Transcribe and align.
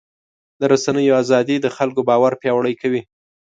د 0.59 0.61
رسنیو 0.71 1.17
ازادي 1.23 1.57
د 1.61 1.67
خلکو 1.75 2.01
باور 2.09 2.31
پیاوړی 2.41 2.73
کوي. 2.81 3.01